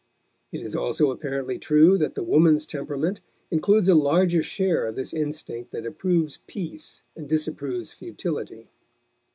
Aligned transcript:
It 0.51 0.63
is 0.63 0.75
also 0.75 1.11
apparently 1.11 1.59
true 1.59 1.95
that 1.99 2.15
the 2.15 2.23
woman's 2.23 2.65
temperament 2.65 3.19
includes 3.51 3.87
a 3.87 3.93
larger 3.93 4.41
share 4.41 4.87
of 4.87 4.95
this 4.95 5.13
instinct 5.13 5.69
that 5.73 5.85
approves 5.85 6.39
peace 6.47 7.03
and 7.15 7.29
disapproves 7.29 7.93
futility. 7.93 8.71